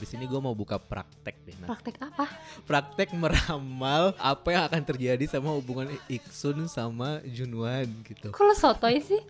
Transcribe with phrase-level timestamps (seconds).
[0.00, 1.56] kayaknya emang abis ini gue mau buka praktek deh.
[1.60, 2.24] Nah, Praktek apa?
[2.64, 8.32] praktek meramal apa yang akan terjadi sama hubungan Iksun sama Junwan gitu.
[8.32, 9.20] Kok lo sotoy sih?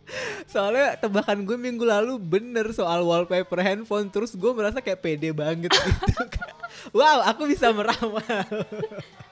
[0.46, 5.70] Soalnya tebakan gue minggu lalu bener soal wallpaper handphone terus gue merasa kayak pede banget
[5.70, 5.79] gitu.
[6.95, 8.23] wow, aku bisa meramal.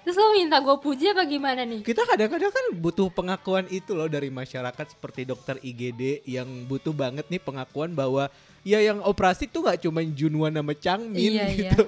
[0.04, 1.84] Terus lo minta gue puji apa gimana nih?
[1.84, 7.28] Kita kadang-kadang kan butuh pengakuan itu loh dari masyarakat seperti dokter IGD yang butuh banget
[7.28, 8.32] nih pengakuan bahwa
[8.62, 11.72] ya yang operasi tuh nggak cuma Junwan sama Changmin Iya, iya.
[11.74, 11.84] gitu.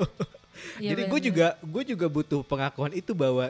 [0.77, 3.49] Iya, Jadi gue juga gue juga butuh pengakuan itu bahwa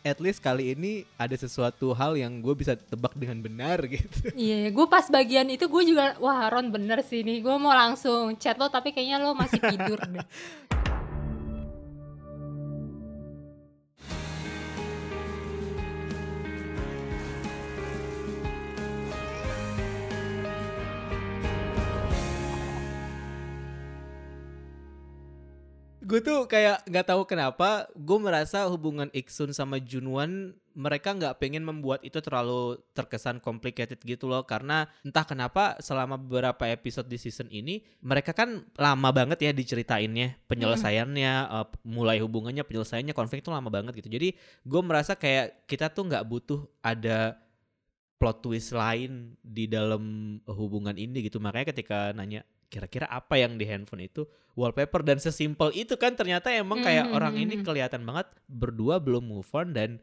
[0.00, 4.32] at least kali ini ada sesuatu hal yang gue bisa tebak dengan benar gitu.
[4.32, 7.40] Iya, gue pas bagian itu gue juga wah Ron bener sih nih.
[7.40, 10.24] Gue mau langsung chat lo tapi kayaknya lo masih tidur deh.
[26.10, 31.62] gue tuh kayak nggak tahu kenapa gue merasa hubungan Iksun sama Junwan mereka nggak pengen
[31.62, 34.42] membuat itu terlalu terkesan complicated gitu loh.
[34.42, 40.34] Karena entah kenapa selama beberapa episode di season ini mereka kan lama banget ya diceritainnya
[40.50, 44.10] penyelesaiannya eh, mulai hubungannya penyelesaiannya konflik itu lama banget gitu.
[44.10, 44.34] Jadi
[44.66, 47.38] gue merasa kayak kita tuh nggak butuh ada
[48.18, 50.02] plot twist lain di dalam
[50.50, 51.38] hubungan ini gitu.
[51.38, 56.48] Makanya ketika nanya kira-kira apa yang di handphone itu wallpaper dan sesimpel itu kan ternyata
[56.48, 57.64] emang kayak Mhm, orang ini mhm.
[57.64, 59.98] kelihatan banget berdua belum move on dan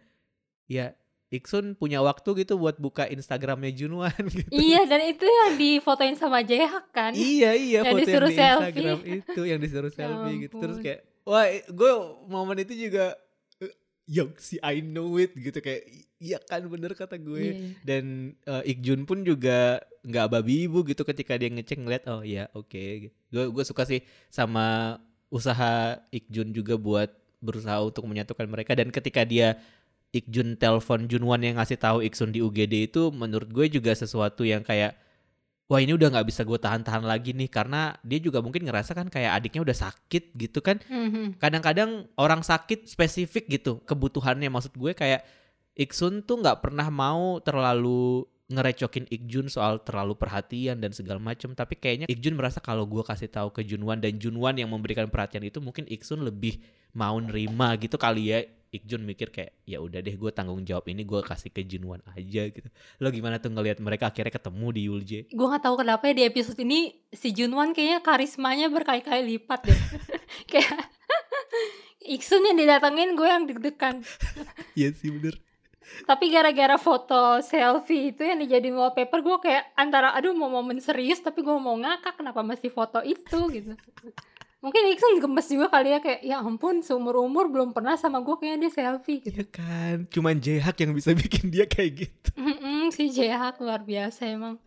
[0.66, 0.92] ya
[1.28, 4.48] Iksun punya waktu gitu buat buka Instagramnya Junwan gitu.
[4.50, 7.12] iya dan itu yang difotoin sama Jaehyuk kan?
[7.12, 8.64] Iya iya Yang foto disuruh yang di selfie.
[8.64, 11.92] Instagram itu yang disuruh Ya selfie gitu terus kayak wah gue
[12.26, 13.20] momen itu juga
[13.60, 15.84] eh, yo si I know it gitu kayak
[16.18, 17.44] iya kan bener kata gue.
[17.46, 17.54] Iya.
[17.86, 18.04] dan
[18.46, 23.14] eh, Ikjun pun juga nggak babi ibu gitu ketika dia ngecek ngeliat oh ya oke.
[23.30, 24.02] Gue gue suka sih
[24.34, 27.12] sama usaha Ikjun juga buat
[27.42, 28.74] berusaha untuk menyatukan mereka.
[28.74, 29.58] Dan ketika dia
[30.16, 34.64] Ikjun telepon Junwan yang ngasih tahu Iksun di UGD itu menurut gue juga sesuatu yang
[34.64, 34.96] kayak
[35.68, 37.52] wah ini udah nggak bisa gue tahan-tahan lagi nih.
[37.52, 40.80] Karena dia juga mungkin ngerasa kan kayak adiknya udah sakit gitu kan.
[40.88, 41.38] Mhm.
[41.38, 44.48] kadang-kadang orang sakit spesifik gitu kebutuhannya.
[44.48, 45.22] Maksud gue kayak
[45.78, 51.54] Iksun tuh nggak pernah mau terlalu ngerecokin Ikjun soal terlalu perhatian dan segala macem.
[51.54, 55.46] Tapi kayaknya Ikjun merasa kalau gue kasih tahu ke Junwan dan Junwan yang memberikan perhatian
[55.46, 56.58] itu mungkin Iksun lebih
[56.98, 58.42] mau nerima gitu kali ya.
[58.68, 62.50] Ikjun mikir kayak ya udah deh gue tanggung jawab ini gue kasih ke Junwan aja
[62.50, 62.68] gitu.
[63.00, 65.20] Lo gimana tuh ngelihat mereka akhirnya ketemu di Yulje?
[65.32, 69.82] Gue gak tahu kenapa ya di episode ini si Junwan kayaknya karismanya berkali-kali lipat deh.
[70.52, 70.90] kayak
[72.18, 74.04] Iksun yang didatengin gue yang deg-degan.
[74.76, 75.47] iya sih bener
[76.04, 81.20] Tapi gara-gara foto selfie itu yang dijadiin wallpaper gue kayak antara aduh mau momen serius
[81.20, 83.74] tapi gue mau ngakak kenapa mesti foto itu gitu.
[84.58, 88.36] Mungkin Iksun gemes juga kali ya kayak ya ampun seumur umur belum pernah sama gue
[88.36, 89.38] kayaknya dia selfie gitu.
[89.38, 94.26] Iya kan cuman Jehak yang bisa bikin dia kayak gitu Mm-mm, si Jehak luar biasa
[94.28, 94.58] emang.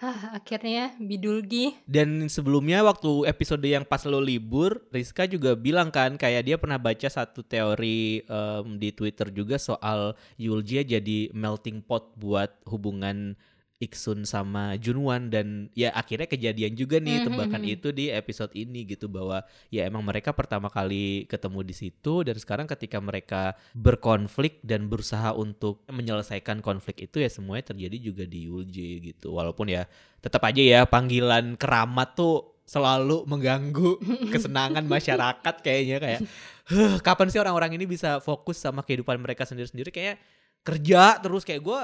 [0.00, 1.76] Ah, akhirnya Bidulgi.
[1.84, 6.80] Dan sebelumnya waktu episode yang pas lo libur, Rizka juga bilang kan kayak dia pernah
[6.80, 13.36] baca satu teori em, di Twitter juga soal Yuljia jadi melting pot buat hubungan
[13.80, 17.74] Iksun sama Junwan dan ya akhirnya kejadian juga nih Mhm, tebakan mhm.
[17.80, 19.40] itu di episode ini gitu bahwa
[19.72, 25.32] ya emang mereka pertama kali ketemu di situ dan sekarang ketika mereka berkonflik dan berusaha
[25.32, 29.88] untuk menyelesaikan konflik itu ya semuanya terjadi juga di Yulje gitu walaupun ya
[30.20, 33.96] tetap aja ya panggilan keramat tuh selalu mengganggu
[34.36, 36.20] kesenangan masyarakat kayaknya kayak
[36.68, 40.20] "Huh, kapan sih orang-orang ini bisa fokus sama kehidupan mereka sendiri-sendiri kayak
[40.60, 41.80] kerja terus kayak gue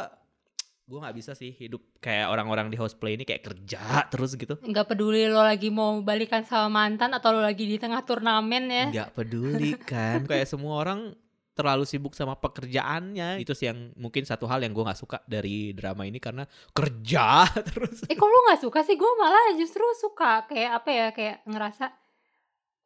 [0.87, 4.55] gue nggak bisa sih hidup kayak orang-orang di houseplay ini kayak kerja terus gitu.
[4.63, 8.87] Nggak peduli lo lagi mau balikan sama mantan atau lo lagi di tengah turnamen ya.
[8.95, 10.23] nggak peduli kan.
[10.31, 11.11] Kayak semua orang
[11.59, 13.43] terlalu sibuk sama pekerjaannya.
[13.43, 17.51] Itu sih yang mungkin satu hal yang gue nggak suka dari drama ini karena kerja
[17.75, 18.07] terus.
[18.07, 18.95] Eh kok lo nggak suka sih?
[18.95, 21.07] Gue malah justru suka kayak apa ya?
[21.11, 21.91] Kayak ngerasa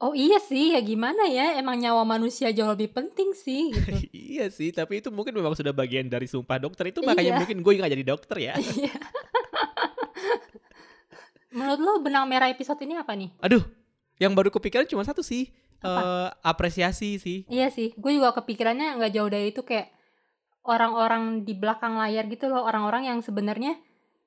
[0.00, 3.92] oh iya sih ya gimana ya emang nyawa manusia jauh lebih penting sih gitu.
[4.32, 7.38] iya sih tapi itu mungkin memang sudah bagian dari sumpah dokter itu makanya Iya.
[7.38, 8.94] mungkin gue nggak jadi dokter ya Iya.
[11.50, 13.30] Menurut lo benang merah episode ini apa nih?
[13.38, 13.62] aduh
[14.16, 15.50] yang baru kepikiran cuma satu sih
[15.80, 16.00] Apa?
[16.00, 19.90] Eh, apresiasi sih Iya sih, gue juga kepikirannya nggak jauh dari itu kayak
[20.60, 23.80] orang-orang di belakang layar gitu loh, orang-orang yang sebenarnya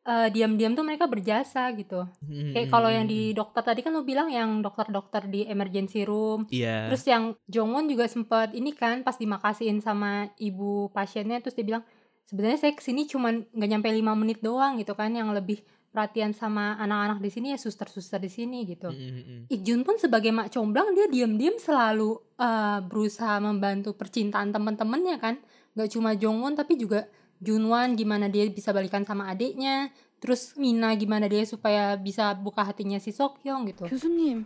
[0.04, 2.08] eh, diam-diam tuh mereka berjasa gitu.
[2.54, 6.92] Kayak kalau yang di dokter tadi kan lo bilang yang dokter-dokter di emergency room, iya
[6.92, 11.84] terus yang Jongwon juga sempat ini kan pas dimakasihin sama ibu pasiennya terus dia bilang
[12.28, 15.64] sebenarnya saya ke sini cuman nggak nyampe lima menit doang gitu kan yang lebih
[15.94, 18.90] perhatian sama anak-anak di sini ya suster-suster di sini gitu.
[18.90, 19.42] Mm, mm, mm.
[19.54, 25.38] Ikjun pun sebagai mak comblang dia diam-diam selalu eh, berusaha membantu percintaan teman-temannya kan.
[25.78, 27.06] Gak cuma Jongwon tapi juga
[27.43, 29.95] Junwan gimana dia bisa balikan sama adiknya.
[30.19, 33.87] Terus Mina gimana dia supaya bisa buka hatinya si Sokyong gitu.
[33.87, 34.43] 교수님,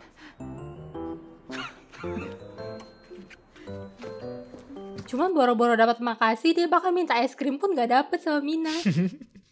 [5.09, 8.73] Cuman boro-boro dapat makasih dia bakal minta es krim pun gak dapet sama Mina.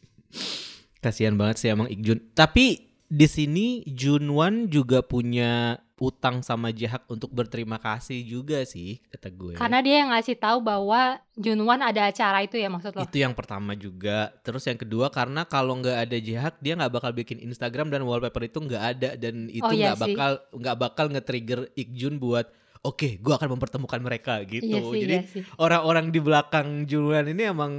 [1.04, 2.34] Kasihan banget sih emang Ikjun.
[2.38, 9.33] Tapi di sini Junwan juga punya utang sama Jahak untuk berterima kasih juga sih kata
[9.33, 9.53] gue.
[9.57, 13.01] Karena dia yang ngasih tahu bahwa Junwan ada acara itu ya maksud lo.
[13.03, 14.29] itu yang pertama juga.
[14.45, 18.45] Terus yang kedua karena kalau nggak ada Jahak dia nggak bakal bikin Instagram dan wallpaper
[18.45, 20.05] itu nggak ada dan itu Oh, iya nggak sih.
[20.13, 22.45] bakal nggak bakal nge-trigger Ikjun buat
[22.85, 24.69] oke gue akan mempertemukan mereka gitu.
[24.69, 27.73] Iya sih, Jadi iya orang-orang di belakang Junwan ini emang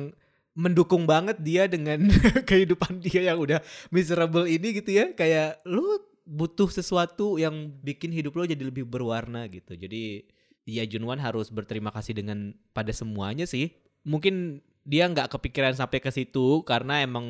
[0.57, 2.01] mendukung banget dia dengan
[2.49, 3.61] kehidupan dia yang udah
[3.93, 9.47] miserable ini gitu ya kayak lu butuh sesuatu yang bikin hidup lo jadi lebih berwarna
[9.47, 9.79] gitu.
[9.79, 10.27] Jadi
[10.67, 13.71] ya Junwan harus berterima kasih dengan pada semuanya sih.
[14.03, 17.23] Mungkin dia nggak kepikiran sampai ke situ karena emang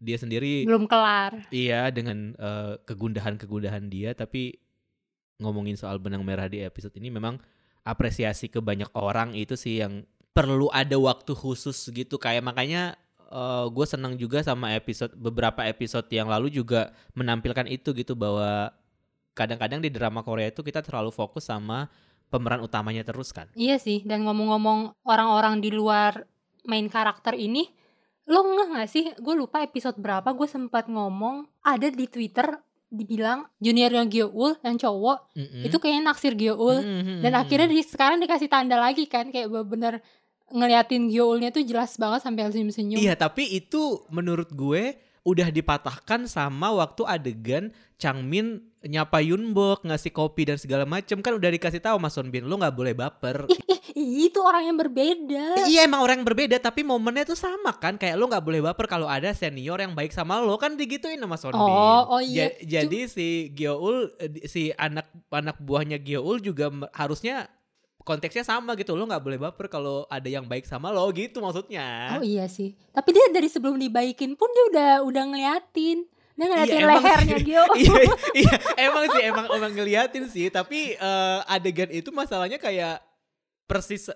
[0.00, 1.48] dia sendiri Belum kelar.
[1.52, 4.16] Iya dengan eh, kegundahan-kegundahan dia.
[4.16, 4.56] Tapi
[5.40, 7.36] ngomongin soal benang merah di episode ini memang
[7.84, 12.16] apresiasi ke banyak orang itu sih yang perlu ada waktu khusus gitu.
[12.16, 12.96] Kayak makanya
[13.70, 18.74] gue senang juga sama episode beberapa episode yang lalu juga menampilkan itu gitu bahwa
[19.38, 21.86] kadang-kadang di drama Korea itu kita terlalu fokus sama
[22.30, 23.50] pemeran utamanya terus kan.
[23.54, 26.26] Iya sih, dan ngomong-ngomong orang-orang di luar
[26.66, 27.70] main karakter ini,
[28.30, 29.04] lo ngeh gak sih?
[29.18, 32.58] Gue lupa episode berapa gue sempat ngomong ada di Twitter
[32.90, 35.62] dibilang junior yang Gyeoul yang cowok Mm-mm.
[35.62, 37.22] itu kayaknya naksir Gyeoul Mm-mm.
[37.22, 40.02] dan akhirnya di sekarang dikasih tanda lagi kan kayak bener-bener
[40.50, 42.98] ngeliatin Gyeoulnya tuh jelas banget sampai senyum-senyum.
[42.98, 47.64] Iya, tapi itu menurut gue udah dipatahkan sama waktu adegan
[48.00, 52.56] Changmin nyapa Yunbok ngasih kopi dan segala macem kan udah dikasih tahu Mas Sonbin lu
[52.56, 53.44] nggak boleh baper.
[53.92, 55.68] Itu orang yang berbeda.
[55.68, 58.88] iya emang orang yang berbeda tapi momennya tuh sama kan kayak lu nggak boleh baper
[58.88, 61.60] kalau ada senior yang baik sama lo kan digituin sama Sonbin.
[61.60, 62.48] Oh, oh iya.
[62.56, 67.52] Ja- jadi si Gyeoul eh, si anak anak buahnya Gyeoul juga harusnya
[68.00, 72.16] konteksnya sama gitu lo nggak boleh baper kalau ada yang baik sama lo gitu maksudnya.
[72.16, 72.72] Oh iya sih.
[72.92, 76.08] Tapi dia dari sebelum dibaikin pun dia udah udah ngeliatin.
[76.40, 77.36] Dia ngeliatin Iya, lehernya.
[77.44, 77.62] Gyo.
[77.84, 78.00] iya,
[78.32, 78.54] iya,
[78.88, 83.04] emang sih emang emang ngeliatin sih, tapi eh, adegan itu masalahnya kayak
[83.68, 84.08] persis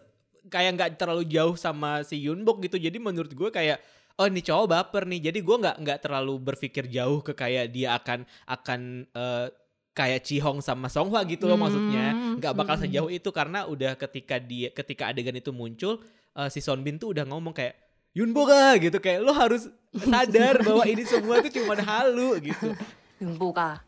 [0.48, 2.80] kayak nggak terlalu jauh sama si Yunbok gitu.
[2.80, 3.84] Jadi menurut gue kayak
[4.16, 5.28] oh ini cowok baper nih.
[5.28, 8.80] Jadi gue nggak nggak terlalu berpikir jauh ke kayak dia akan akan
[9.12, 9.46] eh,
[9.93, 12.15] kayak Chihong sama Songhwa gitu loh maksudnya.
[12.15, 12.83] Hmm, Nggak bakal hmm.
[12.87, 15.99] sejauh itu karena udah ketika dia ketika adegan itu muncul
[16.37, 17.75] eh, si Sonbin tuh udah ngomong kayak
[18.17, 22.73] Yunbok ah gitu kayak lo harus sadar bahwa ini semua tuh cuma halu gitu.
[23.19, 23.83] 윤보가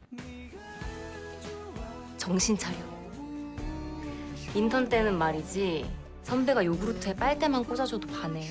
[2.19, 2.77] 정신 차려.
[4.53, 5.87] 인턴 때는 말이지
[6.23, 8.45] 선배가 요구르트에 빨대만 꽂아줘도 반해.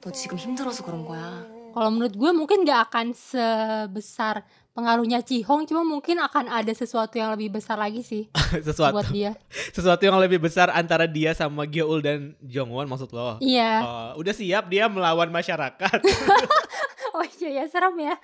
[0.00, 1.44] 너 지금 힘들어서 그런 거야.
[1.74, 4.46] Kalau menurut gue mungkin gak akan sebesar
[4.79, 8.31] pengaruhnya Cihong, cuma mungkin akan ada sesuatu yang lebih besar lagi sih
[8.67, 9.35] sesuatu buat dia.
[9.75, 13.35] sesuatu yang lebih besar antara dia sama Gyeol dan Jongwon maksud lo.
[13.43, 13.83] Iya.
[13.83, 15.99] Oh, udah siap dia melawan masyarakat.
[17.09, 18.15] Oh iya ya serem ya.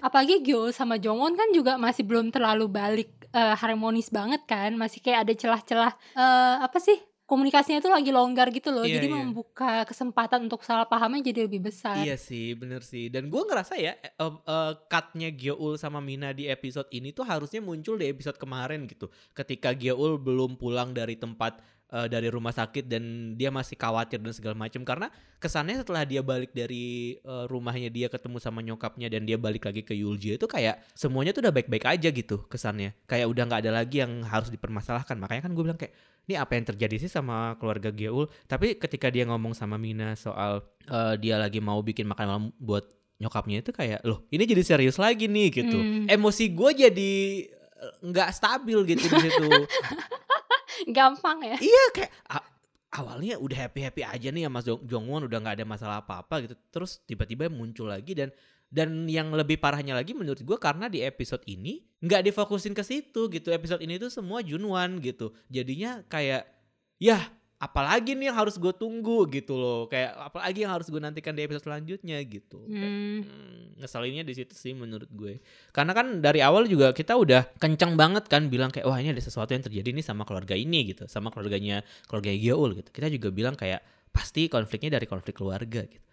[0.00, 4.98] Apalagi Gyo sama Jongwon kan juga masih belum terlalu balik eh, harmonis banget kan, masih
[5.04, 6.98] kayak ada celah-celah eh, apa sih?
[7.24, 9.16] Komunikasinya tuh lagi longgar gitu loh, Iya, jadi iya.
[9.16, 12.04] membuka kesempatan untuk salah pahamnya jadi lebih besar.
[12.04, 13.08] iya sih, bener sih.
[13.08, 17.64] Dan gue ngerasa ya, eh, eh, cutnya Gyeol sama Mina di episode ini tuh harusnya
[17.64, 19.08] muncul di episode kemarin gitu.
[19.32, 23.02] Ketika Gyeol belum pulang dari tempat eh, dari rumah sakit dan
[23.34, 24.82] dia masih khawatir dan segala macam.
[24.82, 25.06] Karena
[25.38, 29.80] kesannya setelah dia balik dari eh, rumahnya dia ketemu sama nyokapnya dan dia balik lagi
[29.80, 32.98] ke Yulji itu kayak semuanya tuh udah baik-baik aja gitu kesannya.
[33.06, 35.14] Kayak udah nggak ada lagi yang harus dipermasalahkan.
[35.14, 39.12] Makanya kan gue bilang kayak ini apa yang terjadi sih sama keluarga Gyeol tapi ketika
[39.12, 42.88] dia ngomong sama Mina soal eh, dia lagi mau bikin makan malam buat
[43.20, 46.08] nyokapnya itu kayak loh ini jadi serius lagi nih gitu Hmm.
[46.08, 47.12] emosi gue jadi
[48.00, 49.48] nggak stabil gitu di situ
[50.96, 51.56] Gampang ya.
[51.60, 52.12] iya kayak
[52.94, 56.46] awalnya udah happy happy aja nih sama Jong Jongwon udah nggak ada masalah apa apa
[56.46, 56.54] gitu.
[56.70, 58.30] Terus tiba-tiba muncul lagi dan
[58.70, 63.30] dan yang lebih parahnya lagi menurut gue karena di episode ini nggak difokusin ke situ
[63.30, 63.50] gitu.
[63.50, 65.34] Episode ini tuh semua Junwan gitu.
[65.50, 66.46] Jadinya kayak
[67.02, 67.18] ya
[67.58, 69.86] apalagi nih yang harus gue tunggu gitu loh.
[69.88, 72.62] Kayak apalagi yang harus gue nantikan di episode selanjutnya gitu.
[72.68, 73.20] Kayak, Hmm.
[73.24, 75.40] hmm, ngeselinnya di situ sih menurut gue.
[75.72, 79.22] Karena kan dari awal juga kita udah kencang banget kan bilang kayak wah ini ada
[79.22, 81.08] sesuatu yang terjadi nih sama keluarga ini gitu.
[81.08, 82.88] Sama keluarganya keluarga Gyeol gitu.
[82.92, 83.80] Kita juga bilang kayak
[84.14, 86.04] pasti konfliknya dari konflik keluarga gitu.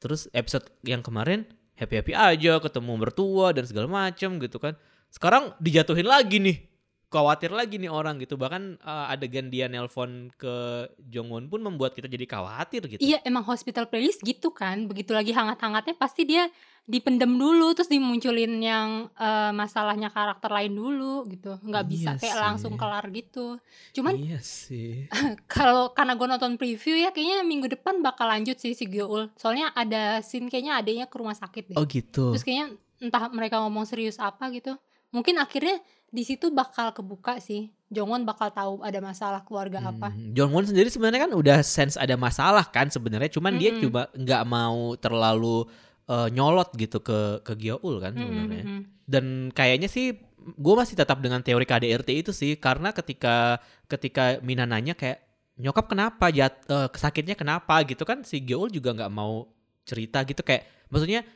[0.00, 1.44] Terus episode yang kemarin
[1.76, 4.78] happy happy aja ketemu mertua dan segala macem gitu kan.
[5.10, 6.69] Sekarang dijatuhin lagi nih
[7.10, 8.38] khawatir lagi nih orang gitu.
[8.38, 13.02] Bahkan eh, adegan dia nelpon ke Jongwon pun membuat kita jadi khawatir gitu.
[13.02, 14.86] Iya emang hospital playlist gitu kan.
[14.86, 16.46] Begitu lagi hangat-hangatnya pasti dia
[16.90, 21.58] dipendem dulu Terus dimunculin yang eh, masalahnya karakter lain dulu gitu.
[21.66, 22.44] Nggak bisa Iya kayak sih.
[22.46, 23.58] langsung kelar gitu.
[23.90, 25.10] Cuman iya sih.
[25.50, 29.34] kalau karena gue nonton preview ya Kayaknya minggu depan bakal lanjut sih si Gyeol.
[29.34, 31.76] Soalnya ada scene kayaknya adanya ke rumah sakit deh.
[31.76, 32.30] Oh gitu.
[32.38, 34.78] Terus kayaknya entah mereka ngomong serius apa gitu.
[35.10, 37.70] Mungkin akhirnya di situ bakal kebuka sih.
[37.88, 41.98] Jongwon bakal tahu ada masalah keluarga apa Hmm, John Won sendiri sebenarnya kan udah sense
[41.98, 43.82] ada masalah kan sebenarnya cuman dia Mm-mm.
[43.82, 45.66] coba nggak mau terlalu
[46.06, 48.62] eh, nyolot gitu ke ke Gyeol kan Mm, mm, sebenarnya.
[48.62, 48.82] mm, mm.
[49.06, 54.64] dan kayaknya sih gue masih tetap dengan teori KDRT itu sih karena ketika ketika Mina
[54.64, 55.26] nanya kayak
[55.58, 56.30] nyokap kenapa?
[56.30, 57.74] Jat eh, sakitnya kenapa?
[57.82, 59.50] gitu kan si Gyeol juga nggak mau
[59.82, 61.26] cerita gitu kayak maksudnya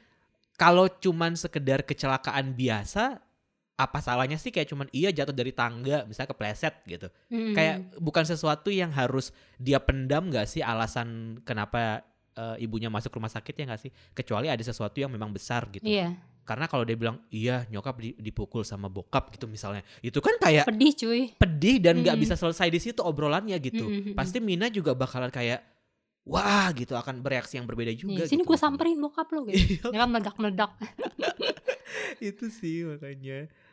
[0.54, 3.18] kalau cuman sekedar kecelakaan biasa
[3.74, 7.10] apa salahnya sih kayak cuman iya jatuh dari tangga misalnya kepleset gitu.
[7.26, 13.18] Mm, kayak bukan sesuatu yang harus dia pendam gak sih alasan kenapa eh, ibunya masuk
[13.18, 13.90] rumah sakit ya gak sih?
[14.14, 15.82] Kecuali ada sesuatu yang memang besar gitu.
[15.82, 16.14] Iya.
[16.44, 19.82] Karena kalau dia bilang iya nyokap di- dipukul sama bokap gitu misalnya.
[19.98, 21.22] Itu kan kayak pedih cuy.
[21.34, 22.24] pedih dan nggak Mm-mm.
[22.30, 23.90] bisa selesai di situ obrolannya gitu.
[23.90, 24.14] Mm-mm.
[24.14, 25.66] pasti Mina juga bakalan kayak
[26.24, 28.54] wah gitu akan bereaksi yang berbeda juga Nih, sini gitu.
[28.54, 29.90] gue samperin bokap lo gitu.
[29.90, 30.70] Iya, ya kan meledak-meledak.
[32.20, 33.44] Itu sih makanya.
[33.44, 33.63] ya,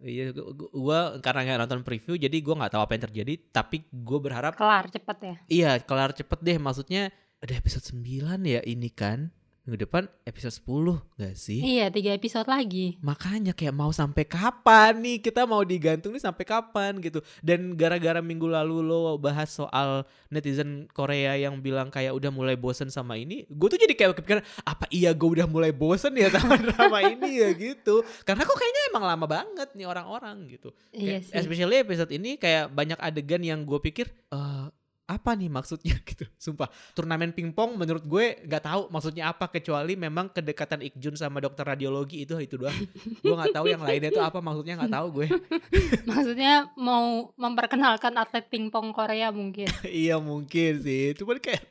[0.00, 3.84] iya gua, gua karena nggak nonton preview jadi gua nggak tahu apa yang terjadi tapi
[3.92, 6.58] gue berharap kelar cepet ya Iya, kelar cepet deh.
[6.58, 9.30] Maksudnya ada episode 9 ya ini kan.
[9.66, 11.58] Minggu depan episode 10 gak sih?
[11.58, 16.46] iya tiga episode lagi Makanya kayak mau sampai kapan nih kita mau digantung nih sampai
[16.46, 17.18] kapan gitu.
[17.42, 22.94] Dan gara-gara minggu lalu lo bahas soal netizen Korea yang bilang kayak udah mulai bosen
[22.94, 26.54] sama ini, gue tuh jadi kayak kepikiran apa iya gue udah mulai bosen ya sama
[26.62, 28.06] drama ini ya gitu.
[28.22, 30.70] Karena kok kayaknya emang lama banget nih orang-orang gitu.
[30.94, 34.70] iya Kayak, sih especially episode ini kayak banyak adegan yang gue pikir eh
[35.06, 36.26] apa nih maksudnya gitu.
[36.36, 41.62] Sumpah turnamen pingpong menurut gue nggak tahu maksudnya apa kecuali memang kedekatan Ikjun sama dokter
[41.62, 42.74] radiologi itu itu doang.
[43.22, 45.26] Gue nggak tahu yang lainnya itu apa maksudnya nggak tahu gue.
[46.10, 49.70] Maksudnya mau memperkenalkan atlet pingpong Korea mungkin?
[49.86, 51.14] Iya mungkin sih.
[51.14, 51.62] Cuman kayak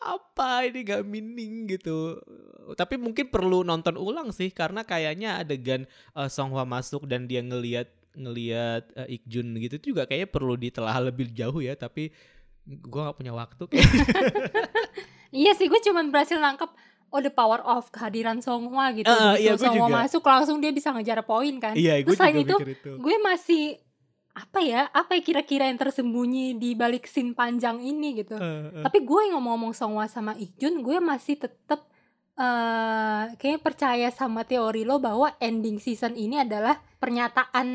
[0.00, 2.20] apa ini gak meaning gitu.
[2.76, 5.84] Tapi mungkin perlu nonton ulang sih karena kayaknya adegan
[6.16, 10.96] eh, Songhwa masuk dan dia ngelihat ngelihat eh, Ikjun gitu itu juga kayaknya perlu ditelah
[11.08, 11.76] lebih jauh ya.
[11.76, 12.12] Tapi
[12.86, 13.64] gua nggak punya waktu
[15.40, 16.70] iya sih gue cuman berhasil nangkep
[17.10, 19.10] oh the power of kehadiran Songhwa gitu.
[19.10, 19.98] Ah, Begitu iya, gue Songhwa juga.
[20.06, 21.74] masuk langsung dia bisa ngejar poin kan.
[21.74, 22.90] Iya gue Terus selain itu, itu.
[22.96, 23.64] gue masih
[24.30, 28.38] apa ya apa ya kira-kira yang tersembunyi di balik scene panjang ini gitu.
[28.38, 28.82] Eh, eh.
[28.86, 31.90] tapi gue ngomong-ngomong Songhwa sama Ikjun gue masih tetap
[32.40, 37.68] eh kayaknya percaya sama teori lo bahwa ending season ini adalah pernyataan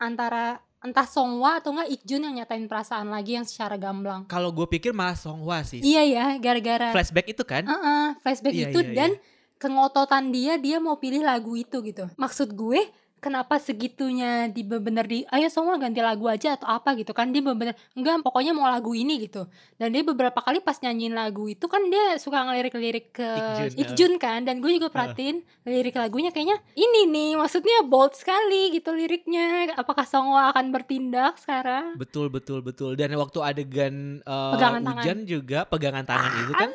[0.00, 4.24] antara entah Songhwa atau enggak Ikjun yang nyatain perasaan lagi yang secara gamblang.
[4.30, 5.82] Kalau gue pikir malah Songhwa sih.
[5.82, 7.66] Iya ya gara-gara flashback itu kan?
[7.66, 9.10] Heeh, flashback Iya, itu iya, dan
[9.58, 12.06] kengototan dia dia mau pilih lagu itu gitu.
[12.14, 12.80] Maksud gue
[13.18, 17.32] kenapa segitunya di bener di ayo semua ganti lagu aja atau apa gitu kan.
[17.32, 19.48] Dia bener enggak pokoknya mau lagu ini gitu.
[19.80, 24.12] Dan dia beberapa kali pas nyanyiin lagu itu kan dia suka ngelirik-lirik ke Ikjun, Ikjun,
[24.20, 24.44] kan.
[24.44, 29.74] Dan gue juga perhatiin lirik lagunya kayaknya ini nih maksudnya bold sekali gitu liriknya.
[29.74, 31.98] Apakah Songwa akan bertindak sekarang?
[31.98, 32.94] Betul betul betul.
[32.94, 35.02] Dan waktu adegan eh, Pegangan tangan.
[35.02, 36.70] hujan juga pegangan tangan itu kan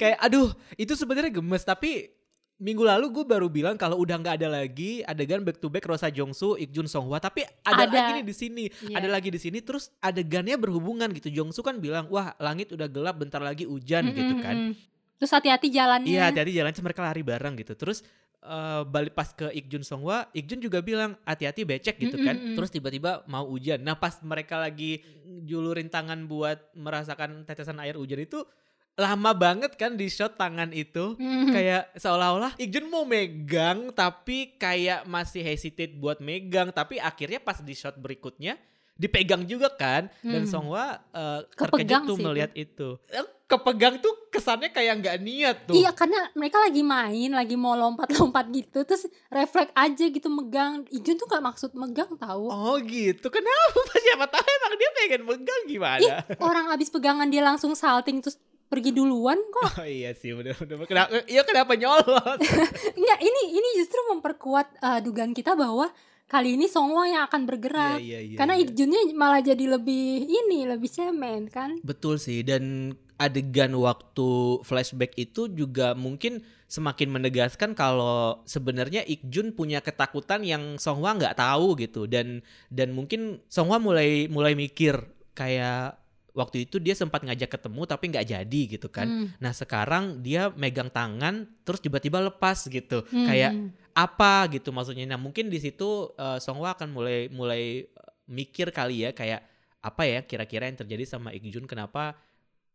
[0.00, 0.48] kayak aduh
[0.80, 2.10] itu sebenarnya gemes tapi
[2.62, 6.06] minggu lalu gue baru bilang kalau udah nggak ada lagi adegan back to back Rosa
[6.14, 7.90] Jongsu, Ikjun Songhwa, tapi ada, Ada.
[7.90, 9.02] lagi nih di sini, Iya.
[9.02, 11.26] ada lagi di sini, terus adegannya berhubungan gitu.
[11.28, 14.78] Jongsu kan bilang, wah langit udah gelap, bentar lagi hujan gitu kan.
[15.18, 17.74] Terus hati-hati jalannya Iya, hati-hati jalan terus mereka lari bareng gitu.
[17.74, 18.06] Terus
[18.42, 22.34] eh, balik pas ke Ikjun Songhwa, Ikjun juga bilang hati-hati becek gitu kan.
[22.38, 22.58] Mm-mm-mm.
[22.58, 23.82] Terus tiba-tiba mau hujan.
[23.82, 25.02] Nah, pas mereka lagi
[25.46, 28.42] julurin tangan buat merasakan tetesan air hujan itu
[28.94, 31.16] lama banget kan di shot tangan itu.
[31.16, 31.48] Mhm.
[31.48, 37.72] Kayak seolah-olah Ikjun mau megang tapi kayak masih hesitate buat megang tapi akhirnya pas di
[37.72, 38.60] shot berikutnya
[38.92, 40.46] dipegang juga kan dan Hmm.
[40.46, 42.26] Songhwa eh, terkejut tuh sih itu.
[42.28, 42.88] melihat itu.
[43.08, 45.76] Eh, Kepegang tuh kesannya kayak nggak niat tuh.
[45.76, 50.88] Iya karena mereka lagi main, lagi mau lompat-lompat gitu, terus refleks aja gitu megang.
[50.88, 52.48] Ijun tuh gak maksud megang tahu.
[52.48, 53.76] Oh gitu, kenapa?
[54.08, 56.00] Siapa tahu emang dia pengen megang gimana?
[56.00, 58.40] Ih, orang abis pegangan dia langsung salting terus
[58.72, 59.76] pergi duluan kok.
[59.76, 60.88] Oh iya sih, bener-bener.
[60.88, 62.40] Kenapa, iya kenapa nyolot?
[62.98, 65.92] Enggak, ini ini justru memperkuat eh, dugaan kita bahwa
[66.32, 68.00] kali ini Songwa yang akan bergerak.
[68.00, 68.64] iya, iya, karena iya.
[68.64, 71.76] Ikjunnya malah jadi lebih ini, lebih cemen kan.
[71.84, 79.78] Betul sih, dan adegan waktu flashback itu juga mungkin semakin menegaskan kalau sebenarnya Ikjun punya
[79.78, 84.98] ketakutan yang Songhwa nggak tahu gitu dan dan mungkin Songhwa mulai mulai mikir
[85.38, 86.01] kayak
[86.32, 89.08] waktu itu dia sempat ngajak ketemu tapi nggak jadi gitu kan.
[89.08, 89.26] Hmm.
[89.36, 93.28] Nah sekarang dia megang tangan terus tiba-tiba lepas gitu Hmm.
[93.28, 93.52] kayak
[93.92, 95.04] apa gitu maksudnya.
[95.04, 99.44] Nah mungkin di situ eh, Songhwa akan mulai mulai eh, mikir kali ya kayak
[99.82, 102.16] apa ya kira-kira yang terjadi sama Ikjun kenapa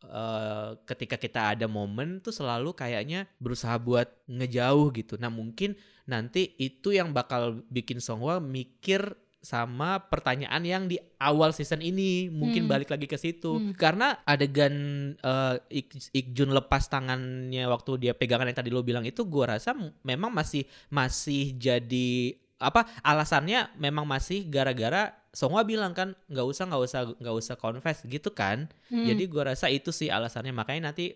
[0.05, 5.17] eh, ketika kita ada momen tuh selalu kayaknya berusaha buat ngejauh gitu.
[5.17, 5.73] Nah mungkin
[6.05, 12.67] nanti itu yang bakal bikin Songhwa mikir sama pertanyaan yang di awal season ini mungkin
[12.67, 12.71] Hmm.
[12.73, 13.71] balik lagi ke situ Hmm.
[13.73, 14.75] karena adegan
[15.15, 19.71] eh, Ik- Ikjun lepas tangannya waktu dia pegangan yang tadi lo bilang itu gua rasa
[20.03, 26.81] memang masih masih jadi apa alasannya memang masih gara-gara Songhwa bilang kan nggak usah nggak
[26.83, 29.05] usah nggak usah confess gitu kan Hmm.
[29.05, 31.15] jadi gua rasa itu sih alasannya makanya nanti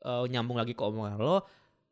[0.00, 1.42] eh, nyambung lagi ke omongan lo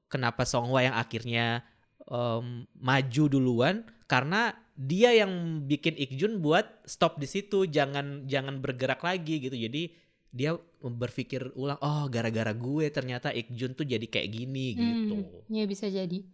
[0.07, 1.67] kenapa Songhwa yang akhirnya
[2.05, 2.47] em,
[2.77, 9.39] maju duluan karena dia yang bikin Ikjun buat stop di situ jangan jangan bergerak lagi
[9.39, 9.95] gitu jadi
[10.33, 15.65] dia berpikir ulang oh gara-gara gue ternyata Ikjun tuh jadi kayak gini gitu Hmm, ya
[15.69, 16.25] bisa jadi.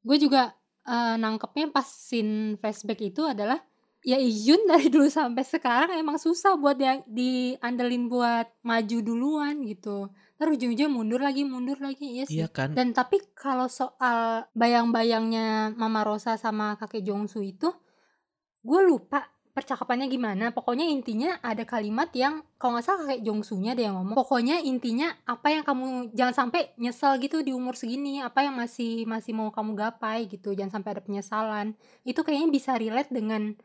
[0.00, 0.54] Gue juga
[0.86, 3.60] eh, nangkepnya pas scene flashback itu adalah
[4.06, 10.08] ya Ijun dari dulu sampai sekarang emang susah buat dia diandelin buat maju duluan gitu.
[10.38, 12.38] Terus ujung-ujungnya mundur lagi, mundur lagi, iya sih.
[12.38, 17.74] iya kan Dan tapi kalau soal bayang-bayangnya Mama Rosa sama kakek Jongsu itu,
[18.62, 19.26] gue lupa
[19.58, 20.54] percakapannya gimana.
[20.54, 24.14] Pokoknya intinya ada kalimat yang kalau nggak salah kakek Jongsunya ada yang ngomong.
[24.14, 28.22] Pokoknya intinya apa yang kamu jangan sampai nyesel gitu di umur segini.
[28.22, 30.54] Apa yang masih masih mau kamu gapai gitu.
[30.54, 31.66] Jangan sampai ada penyesalan.
[32.06, 33.58] Itu kayaknya bisa relate dengan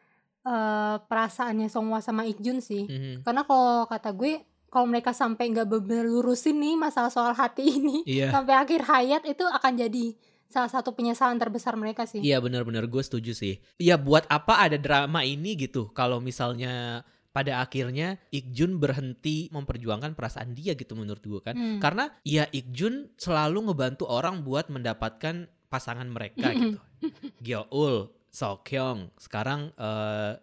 [0.44, 2.90] eh, perasaannya Songhwa sama Ikjun sih.
[2.90, 3.22] Mhm.
[3.22, 4.42] Karena kalau kata gue
[4.74, 9.22] kalau mereka sampai nggak bener lurusin nih masalah soal hati ini iya sampai akhir hayat
[9.30, 10.18] itu akan jadi
[10.50, 12.20] salah satu penyesalan terbesar mereka sih.
[12.20, 13.60] Iya benar-benar gue setuju sih.
[13.78, 17.02] Iya buat apa ada drama ini gitu kalau misalnya
[17.34, 21.56] pada akhirnya Ikjun berhenti memperjuangkan perasaan dia gitu menurut gue kan.
[21.58, 21.80] Hmm.
[21.82, 26.78] Karena ya Ikjun selalu ngebantu orang buat mendapatkan pasangan mereka gitu.
[27.46, 29.74] Gyeol, Seokhyung, sekarang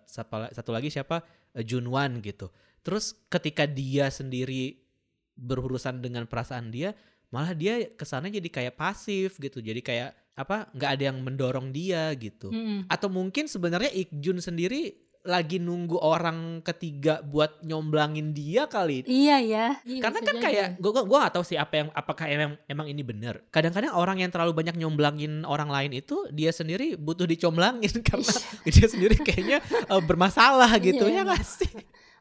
[0.04, 2.46] siapa- satu lagi siapa Eh, Junwan gitu.
[2.86, 4.78] Terus ketika dia sendiri
[5.34, 6.94] berurusan dengan perasaan dia,
[7.30, 9.58] malah dia kesannya jadi kayak pasif gitu.
[9.58, 10.66] Jadi kayak apa?
[10.72, 12.50] nggak ada yang mendorong dia gitu.
[12.50, 12.86] Mm-mm.
[12.86, 19.04] Atau mungkin sebenarnya Ikjun sendiri lagi nunggu orang ketiga buat nyomblangin dia kali.
[19.04, 19.66] Iya ya.
[19.84, 20.44] Iya, Karena kan jadi.
[20.48, 23.44] kayak gue gua gak tahu sih apa yang apakah emang emang ini benar.
[23.52, 28.32] Kadang-kadang orang yang terlalu banyak nyomblangin orang lain itu dia sendiri butuh dicomblangin karena
[28.64, 31.68] dia sendiri kayaknya eh, bermasalah gitu Iya, ya gak sih?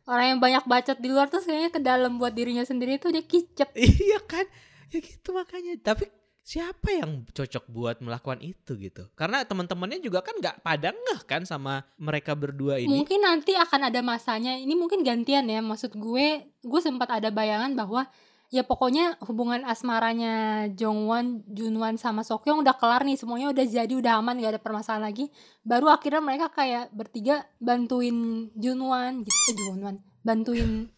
[0.04, 3.24] orang yang banyak bacot di luar tuh kayaknya ke dalam buat dirinya sendiri tuh dia
[3.24, 3.69] kicep.
[3.80, 4.43] iya kan?
[4.93, 5.78] Ya gitu makanya.
[5.78, 6.10] Tapi
[6.41, 9.06] siapa yang cocok buat melakukan itu gitu?
[9.13, 12.89] Karena teman-temannya juga kan nggak pada ngeh kan sama mereka berdua ini.
[12.89, 14.58] Mungkin nanti akan ada masanya.
[14.58, 15.62] Ini mungkin gantian ya.
[15.62, 18.10] Maksud gue, gue sempat ada bayangan bahwa
[18.49, 24.17] ya pokoknya hubungan asmaranya Jongwon, Junwan sama Sokyong udah kelar nih semuanya udah jadi udah
[24.17, 25.30] aman gak ada permasalahan lagi.
[25.62, 30.89] Baru akhirnya mereka kayak bertiga bantuin Junwan gitu, eh, Junwan, bantuin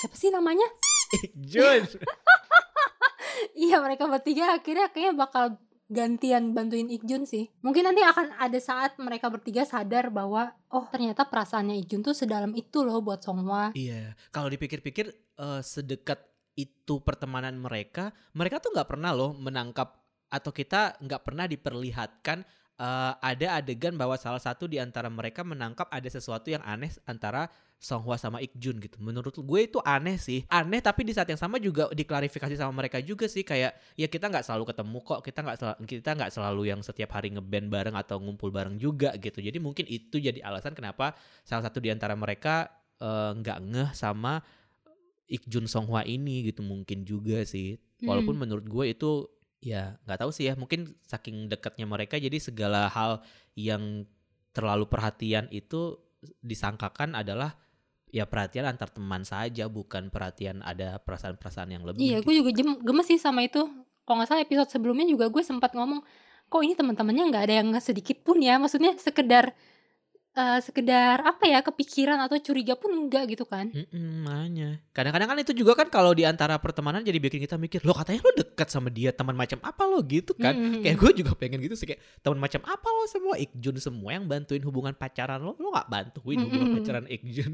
[0.00, 0.66] siapa sih namanya?
[1.52, 1.84] Jun.
[3.66, 5.44] Iya mereka bertiga akhirnya kayaknya bakal
[5.86, 7.46] gantian bantuin Ikjun sih.
[7.62, 12.50] Mungkin nanti akan ada saat mereka bertiga sadar bahwa oh ternyata perasaannya Ikjun tuh sedalam
[12.58, 13.70] itu loh buat Songhwa.
[13.78, 16.26] Iya, kalau dipikir-pikir eh, sedekat
[16.58, 22.42] itu pertemanan mereka, mereka tuh nggak pernah loh menangkap atau kita nggak pernah diperlihatkan
[22.76, 27.48] eh, ada adegan bahwa salah satu di antara mereka menangkap ada sesuatu yang aneh antara
[27.76, 28.96] Songhwa sama Ikjun gitu.
[29.04, 30.48] Menurut gue itu aneh sih.
[30.48, 34.32] Aneh tapi di saat yang sama juga diklarifikasi sama mereka juga sih kayak ya kita
[34.32, 35.20] nggak selalu ketemu kok.
[35.20, 39.12] Kita nggak sel- kita nggak selalu yang setiap hari ngeband bareng atau ngumpul bareng juga
[39.20, 39.44] gitu.
[39.44, 41.12] Jadi mungkin itu jadi alasan kenapa
[41.44, 44.40] salah satu di antara mereka eh, nggak ngeh sama
[45.26, 47.76] Ikjun Songhwa ini gitu mungkin juga sih.
[48.00, 48.42] Walaupun Hmm.
[48.46, 49.10] menurut gue itu
[49.60, 53.24] ya nggak tahu sih ya mungkin saking dekatnya mereka jadi segala hal
[53.56, 54.04] yang
[54.52, 56.00] terlalu perhatian itu
[56.40, 57.56] disangkakan adalah
[58.10, 62.00] ya perhatian antar teman saja bukan perhatian ada perasaan-perasaan yang lebih.
[62.00, 62.32] Iya, gitu.
[62.32, 63.66] gue juga gemes sih sama itu.
[64.06, 66.00] Kalau nggak salah episode sebelumnya juga gue sempat ngomong,
[66.48, 68.56] kok ini teman-temannya nggak ada yang sedikit pun ya.
[68.56, 69.52] Maksudnya sekedar
[70.36, 73.72] eh, sekedar apa ya kepikiran atau curiga pun enggak gitu kan.
[73.72, 74.76] Mm-mm, makanya.
[74.92, 78.20] Kadang-kadang kan itu juga kan kalau di antara pertemanan jadi bikin kita mikir, lo katanya
[78.20, 80.52] lo dekat sama dia teman macam apa lo gitu kan?
[80.52, 80.84] Mm-mm.
[80.84, 84.28] Kayak gue juga pengen gitu sih kayak teman macam apa lo semua Ikjun semua yang
[84.28, 86.76] bantuin hubungan pacaran lo, lo nggak bantuin hubungan Mm-mm.
[86.84, 87.52] pacaran Ikjun.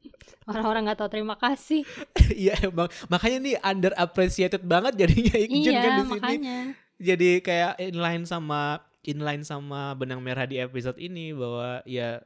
[0.50, 1.82] Orang-orang nggak tahu terima kasih.
[2.30, 6.12] Iya emang makanya nih under appreciated banget jadinya Ikjun iya, kan di sini.
[6.14, 6.58] makanya.
[7.00, 12.20] Jadi kayak inline sama inline sama benang merah di episode ini bahwa ya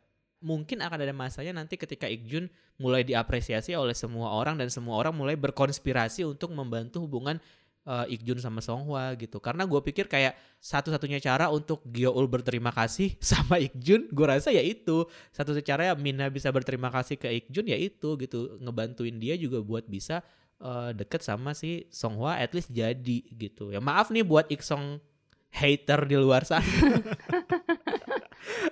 [0.45, 5.17] mungkin akan ada masanya nanti ketika Ikjun mulai diapresiasi oleh semua orang dan semua orang
[5.17, 7.41] mulai berkonspirasi untuk membantu hubungan
[7.89, 9.39] uh, Ikjun sama Songhwa gitu.
[9.41, 14.61] Karena gue pikir kayak satu-satunya cara untuk Gyeol berterima kasih sama Ikjun, gue rasa ya
[14.61, 19.39] itu satu cara ya Mina bisa berterima kasih ke Ikjun ya itu gitu, ngebantuin dia
[19.39, 20.21] juga buat bisa
[20.61, 23.71] uh, deket sama si Songhwa at least jadi gitu.
[23.71, 25.14] Ya maaf nih buat Iksong
[25.55, 26.67] hater di luar sana.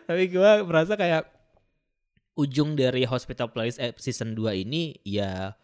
[0.08, 1.30] Tapi gue merasa kayak
[2.34, 5.54] ujung dari Hospital Playlist eh, season 2 ini ya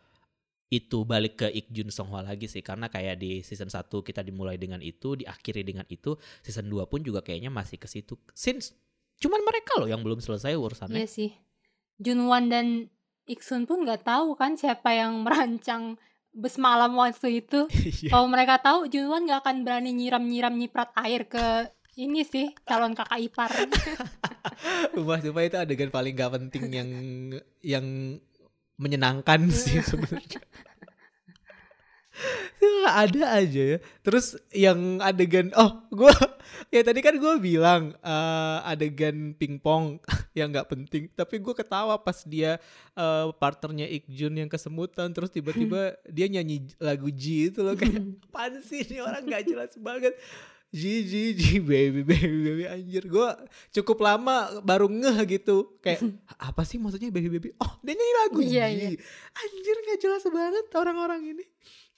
[0.68, 4.84] itu balik ke Ikjun Songhwa lagi sih karena kayak di season 1 kita dimulai dengan
[4.84, 8.20] itu, diakhiri dengan itu, season 2 pun juga kayaknya masih ke situ.
[8.36, 8.76] Since
[9.18, 11.02] cuman mereka loh yang belum selesai urusannya.
[11.02, 11.30] Iya sih.
[11.98, 12.92] Junwan dan
[13.28, 16.00] Iksun pun nggak tahu kan siapa yang merancang
[16.34, 17.66] bus malam waktu itu.
[17.98, 18.14] Iya.
[18.14, 21.66] Kalau mereka tahu Junwan nggak akan berani nyiram-nyiram nyiprat air ke
[21.98, 23.50] ini sih calon kakak ipar.
[25.06, 26.90] Wah, supaya itu adegan paling gak penting yang
[27.58, 27.86] yang
[28.78, 30.38] menyenangkan sih sebenarnya.
[33.02, 33.78] Ada aja ya.
[34.02, 36.12] Terus yang adegan oh gue
[36.74, 40.00] ya tadi kan gue bilang eh, adegan pingpong
[40.38, 42.58] yang nggak penting, tapi gue ketawa pas dia
[42.96, 48.60] eh, partnernya Ikjun yang kesemutan terus tiba-tiba dia nyanyi lagu G itu loh kayak apaan
[48.62, 50.14] sih ini orang nggak jelas banget.
[50.68, 53.28] G G G baby baby baby anjir gue
[53.80, 56.04] cukup lama baru ngeh gitu kayak
[56.36, 58.88] apa sih maksudnya baby baby oh dia nyanyi lagu Iya, G iya.
[59.32, 61.44] anjir nggak jelas banget orang-orang ini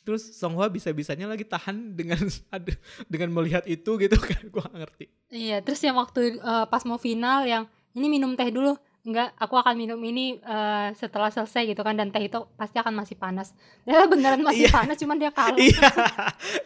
[0.00, 2.18] terus Songhwa bisa-bisanya lagi tahan dengan
[3.12, 7.44] dengan melihat itu gitu kan gue ngerti Iya, terus yang waktu eh, pas mau final
[7.44, 8.74] yang ini minum teh dulu.
[9.00, 12.92] Enggak, aku akan minum ini eh, setelah selesai gitu kan dan teh itu pasti akan
[12.92, 13.54] masih panas.
[13.82, 14.74] Dia beneran masih Iya.
[14.74, 15.54] panas cuman dia kalah.
[15.54, 15.88] iya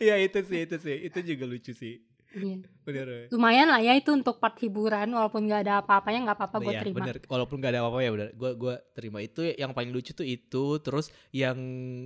[0.00, 2.00] iya itu sih itu sih itu juga lucu sih
[2.34, 2.58] Iya.
[2.84, 6.68] bener Lumayan lah ya itu untuk part hiburan walaupun nggak ada apa-apanya nggak apa-apa gue
[6.68, 6.96] Iya, terima.
[7.00, 10.22] bener walaupun gak ada apa-apa ya udah gue gua terima itu yang paling lucu tuh
[10.22, 11.56] itu terus yang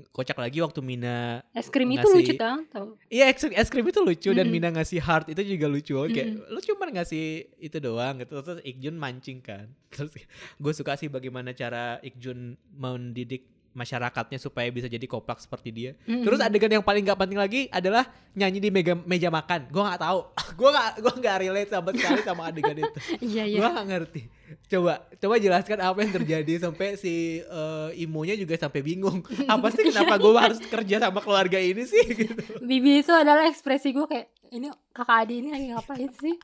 [0.08, 2.94] kocak lagi waktu Mina Es krim itu Ngasih- lucu tau.
[3.08, 4.54] Iya es, es krim itu lucu dan Mm-mm.
[4.54, 6.46] Mina ngasih heart itu juga lucu banget kayak Mm-mm.
[6.48, 7.24] lu cuma ngasih
[7.58, 10.14] itu doang gitu terus Ikjun mancing kan terus
[10.54, 15.90] gue suka sih bagaimana cara Ikjun mendidik masyarakatnya supaya bisa jadi koplak seperti dia.
[16.02, 16.26] Mm-mm.
[16.26, 19.70] terus adegan yang paling gak penting lagi adalah nyanyi di meja, meja makan.
[19.70, 20.18] Gue nggak tahu
[20.58, 23.00] gue nggak gue nggak relate sama sekali sama adegan itu.
[23.28, 23.58] Iya iya.
[23.62, 24.22] gue nggak ngerti.
[24.66, 29.22] Coba coba jelaskan apa yang terjadi sampai si eh, imonya juga sampai bingung.
[29.52, 32.42] Apa sih kenapa gue harus kerja sama keluarga ini sih gitu.
[32.64, 36.36] Bibi itu adalah ekspresi gue kayak ini kakak adik ini lagi ngapain sih?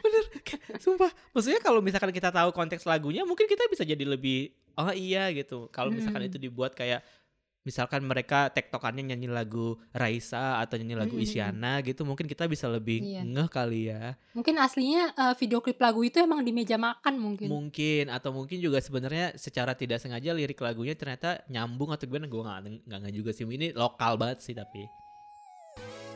[0.00, 0.24] bener.
[0.80, 1.12] Sumpah.
[1.32, 5.66] Maksudnya kalau misalkan kita tahu konteks lagunya mungkin kita bisa jadi lebih oh iya gitu
[5.68, 6.28] kalau misalkan Mm.
[6.30, 7.02] itu dibuat kayak
[7.60, 11.24] misalkan mereka tektokannya nyanyi lagu Raisa atau nyanyi lagu Mm.
[11.26, 13.26] Isyana gitu mungkin kita bisa lebih Iya.
[13.26, 17.50] ngeh kali ya Mungkin aslinya eh, video klip lagu itu emang di meja makan mungkin.
[17.50, 22.40] mungkin atau mungkin juga sebenarnya secara tidak sengaja lirik lagunya ternyata nyambung atau gimana gue
[22.40, 24.88] nggak nggak juga sih ini lokal banget sih tapi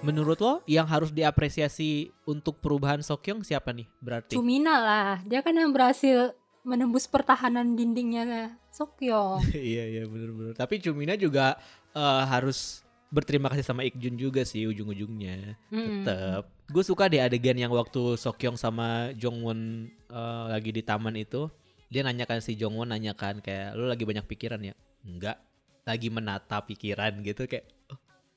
[0.00, 1.90] menurut lo yang harus diapresiasi
[2.24, 8.54] untuk perubahan Sokyong siapa nih berarti Cumina lah, dia kan yang berhasil menembus pertahanan dindingnya
[8.70, 9.42] Sokyong.
[9.74, 10.54] iya iya bener-bener.
[10.54, 11.58] Tapi Cumina juga
[11.92, 15.58] eh, harus berterima kasih sama Ikjun juga sih ujung-ujungnya.
[15.68, 16.06] Mm.
[16.06, 16.44] tetep.
[16.72, 21.50] Gue suka deh adegan yang waktu Sokyong sama Jongwon eh, lagi di taman itu.
[21.92, 24.74] Dia nanyakan si Jongwon nanyakan kayak lu lagi banyak pikiran ya?
[25.04, 25.36] Enggak.
[25.84, 27.44] Lagi menata pikiran gitu.
[27.44, 27.68] Kayak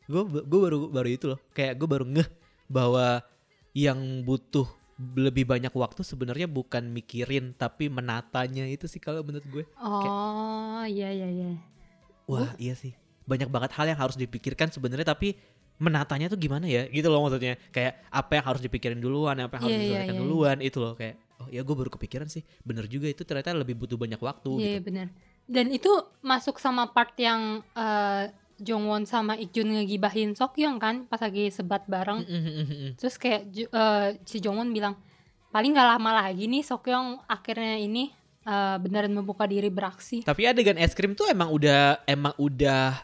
[0.05, 1.39] gue gue baru baru itu loh.
[1.55, 2.29] Kayak gue baru ngeh
[2.67, 3.23] bahwa
[3.71, 9.63] yang butuh lebih banyak waktu sebenarnya bukan mikirin tapi menatanya itu sih kalau menurut gue.
[9.75, 11.51] Oh, iya iya iya.
[12.25, 12.95] Wah iya sih.
[13.27, 15.35] Banyak banget hal yang harus dipikirkan sebenarnya tapi
[15.75, 16.87] menatanya tuh gimana ya?
[16.87, 17.59] Gitu loh maksudnya.
[17.75, 20.21] Kayak apa yang harus dipikirin duluan apa yang harus Iya, iya, diselesaikan iya.
[20.23, 20.93] duluan itu loh.
[20.95, 22.47] Kayak oh ya gue baru kepikiran sih.
[22.63, 24.87] Bener juga itu ternyata lebih butuh banyak waktu Iya gitu.
[24.87, 25.07] benar.
[25.45, 25.91] Dan itu
[26.23, 32.23] masuk sama part yang eh, Jongwon sama Ikjun ngegibahin Sokyong kan pas lagi sebat bareng.
[32.95, 34.95] Terus kayak eh, si Jongwon bilang
[35.49, 38.11] paling nggak lama lagi nih Sokyong akhirnya ini
[38.43, 40.21] eh, beneran membuka diri beraksi.
[40.21, 42.95] tapi adegan es krim tuh emang udah emang udah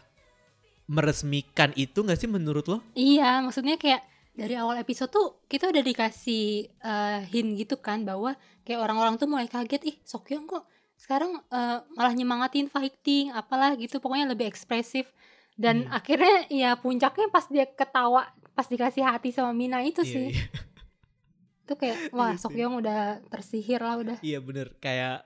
[0.85, 5.83] meresmikan itu gak sih menurut lo Iya, maksudnya kayak dari awal episode tuh kita udah
[5.83, 10.63] dikasih eh, hint gitu kan bahwa kayak orang-orang tuh mulai kaget ih Sokyong kok
[10.95, 15.07] sekarang eh, malah nyemangatin fighting apalah gitu pokoknya lebih ekspresif
[15.55, 15.93] dan Hmm.
[15.93, 20.45] akhirnya ya puncaknya pas dia ketawa pas dikasih hati sama Mina itu Iya, sih iya.
[21.61, 22.41] itu kayak wah Iya sih.
[22.43, 25.23] Sokyong udah tersihir lah udah Iya bener kayak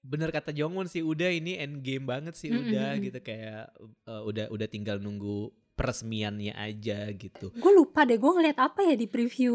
[0.00, 3.04] bener kata Jongwon sih udah ini end game banget sih Mm, udah mm, mm.
[3.04, 3.62] gitu kayak
[4.04, 7.52] uh, udah udah tinggal nunggu peresmiannya aja gitu.
[7.52, 9.52] gue lupa deh gue ngeliat apa ya di preview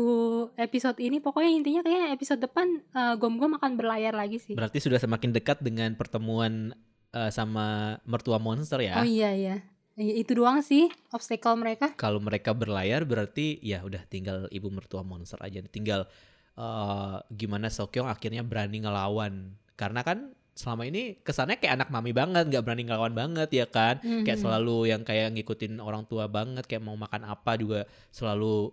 [0.53, 4.77] episode ini pokoknya intinya kayak episode depan eh, gom gom akan berlayar lagi sih Berarti
[4.77, 6.77] sudah semakin dekat dengan pertemuan
[7.09, 9.01] uh, sama mertua monster ya.
[9.01, 9.55] oh iya iya
[9.99, 15.03] Iya, itu doang sih obstacle mereka Kalau mereka berlayar berarti ya udah tinggal ibu mertua
[15.03, 15.59] monster aja.
[15.67, 16.07] Tinggal
[16.55, 19.51] uh, gimana Sokyong akhirnya berani ngelawan.
[19.75, 23.99] Karena kan selama ini kesannya kayak anak mami banget, nggak berani ngelawan banget ya kan.
[23.99, 24.43] Kayak Mhm.
[24.47, 27.83] selalu yang kayak ngikutin orang tua banget, kayak mau makan apa juga
[28.15, 28.71] selalu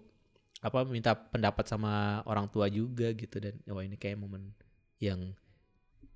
[0.59, 4.51] apa minta pendapat sama orang tua juga gitu dan wah ini kayak momen
[4.99, 5.35] yang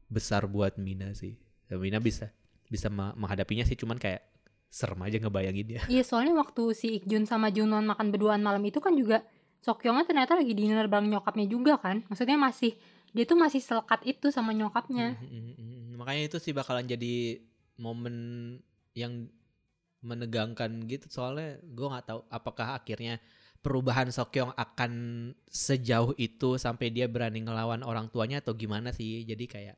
[0.06, 1.38] besar buat Mina sih.
[1.66, 2.30] Dan Mina bisa
[2.66, 4.24] bisa me- menghadapinya sih cuman kayak
[4.72, 5.82] serem aja ngebayangin ya.
[5.84, 9.20] Iya soalnya waktu si Ikjun sama Junwon makan berduaan malam itu kan juga
[9.60, 12.74] Sokyongnya ternyata lagi dinner bareng nyokapnya juga kan Maksudnya masih
[13.14, 15.90] Dia tuh masih selekat itu sama nyokapnya Mm, mm, mm, mm.
[16.00, 17.38] Makanya itu sih bakalan jadi
[17.78, 18.16] momen
[18.96, 19.28] yang
[20.02, 23.22] menegangkan gitu soalnya gue nggak tahu apakah akhirnya
[23.62, 24.92] perubahan Sokyong akan
[25.46, 29.76] sejauh itu sampai dia berani ngelawan orang tuanya atau gimana sih jadi kayak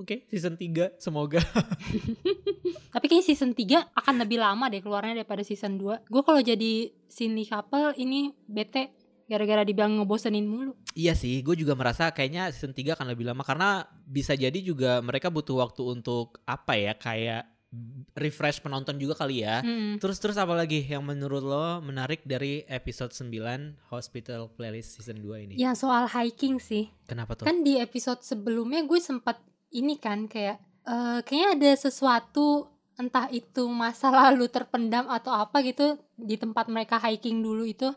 [0.00, 1.40] oke season 3 semoga
[2.96, 6.88] Tapi kayaknya season 3 akan lebih lama deh keluarnya daripada season 2 Gue kalau jadi
[7.04, 8.92] Cindy couple ini bete
[9.26, 13.42] Gara-gara dibilang ngebosenin mulu iya sih gue juga merasa kayaknya season 3 akan lebih lama
[13.44, 17.56] karena bisa jadi juga mereka butuh waktu untuk apa ya kayak
[18.16, 19.60] refresh penonton juga kali ya.
[20.00, 25.44] Terus terus apa lagi yang menurut lo menarik dari episode 9 Hospital Playlist season 2
[25.50, 25.54] ini?
[25.60, 27.44] Ya soal hiking sih Kenapa tuh?
[27.44, 29.36] Kan di episode sebelumnya gue sempat
[29.76, 30.56] ini kan kayak
[30.88, 36.96] eh, Kayaknya ada sesuatu entah itu masa lalu terpendam atau apa gitu di tempat mereka
[36.96, 37.92] hiking dulu itu.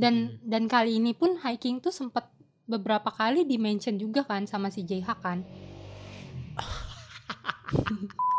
[0.00, 2.32] Dan dan kali ini pun hiking tuh sempat
[2.64, 5.44] beberapa kali di mention juga kan sama si JH kan.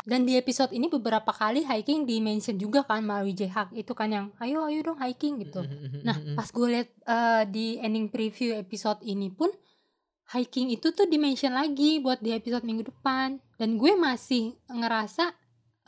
[0.00, 4.08] Dan di episode ini beberapa kali hiking di mention juga kan melalui JH itu kan
[4.08, 5.60] yang ayo ayo dong hiking gitu.
[6.02, 9.52] Nah, pas gue liat eh, di ending preview episode ini pun
[10.30, 13.42] hiking itu tuh dimention lagi buat di episode minggu depan.
[13.58, 15.34] Dan gue masih ngerasa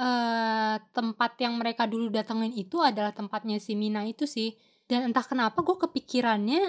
[0.02, 4.54] eh tempat yang mereka dulu datengin itu adalah tempatnya si Mina itu sih.
[4.90, 6.62] Dan entah kenapa gue kepikirannya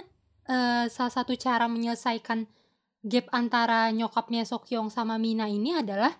[0.49, 2.45] eh salah satu cara menyelesaikan
[3.03, 6.13] gap antara nyokapnya Sokyong sama Mina ini adalah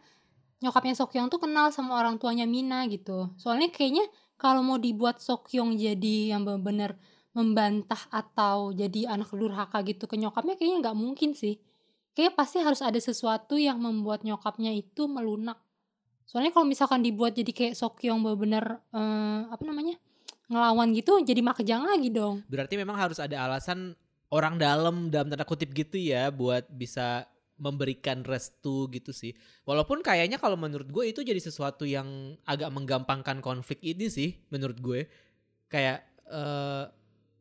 [0.59, 3.31] nyokapnya Sokyong tuh kenal sama orang tuanya Mina gitu.
[3.39, 4.03] Soalnya kayaknya
[4.35, 6.99] kalau mau dibuat Sokyong jadi yang benar-benar
[7.33, 11.57] membantah atau jadi anak durhaka gitu ke nyokapnya kayaknya nggak mungkin sih.
[12.13, 15.57] Kayaknya pasti harus ada sesuatu yang membuat nyokapnya itu melunak.
[16.29, 19.97] Soalnya kalau misalkan dibuat jadi kayak Sokyong benar-benar eh, apa namanya
[20.45, 22.45] ngelawan gitu jadi makejang lagi dong.
[22.45, 23.97] Berarti memang harus ada alasan
[24.29, 27.25] orang dalam dalam tanda kutip gitu ya buat bisa
[27.57, 29.33] memberikan restu gitu sih.
[29.65, 34.77] Walaupun kayaknya kalau menurut gue itu jadi sesuatu yang agak menggampangkan konflik ini sih menurut
[34.77, 35.09] gue.
[35.65, 36.85] Kayak eh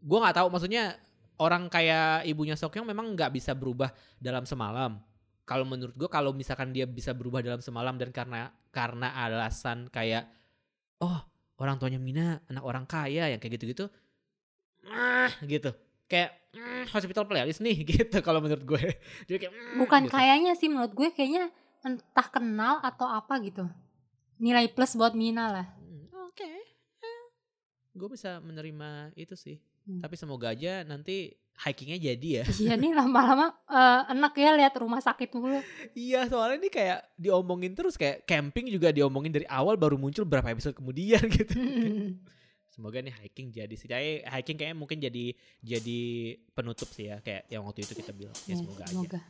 [0.03, 0.99] gue nggak tahu maksudnya
[1.38, 4.99] orang kayak ibunya Sokyong memang nggak bisa berubah dalam semalam.
[5.43, 10.27] Kalau menurut gue kalau misalkan dia bisa berubah dalam semalam dan karena karena alasan kayak
[11.03, 11.19] oh
[11.59, 13.87] orang tuanya Mina anak orang kaya yang kayak gitu-gitu
[14.87, 15.71] ah gitu
[16.11, 18.83] kayak mm, hospital playlist nih gitu kalau menurut gue
[19.27, 20.15] jadi kayak mm, Bukan gitu.
[20.15, 21.51] kayaknya sih menurut gue kayaknya
[21.83, 23.67] entah kenal atau apa gitu.
[24.38, 25.67] Nilai plus buat Mina lah.
[25.79, 26.51] Hmm, oke
[27.03, 27.23] Eh,
[27.95, 29.99] gue bisa menerima itu sih Hmm.
[29.99, 34.99] tapi semoga aja nanti hikingnya jadi ya Iya nih lama-lama eh, enak ya lihat rumah
[34.99, 35.59] sakit mulu.
[35.92, 40.49] iya soalnya ini kayak diomongin terus kayak camping juga diomongin dari awal baru muncul berapa
[40.49, 41.55] episode kemudian gitu
[42.66, 46.01] semoga nih hiking jadi sih Kayak hiking kayaknya mungkin jadi jadi
[46.51, 49.21] penutup sih ya kayak yang waktu itu kita bilang ya Ya, semoga aja semoga.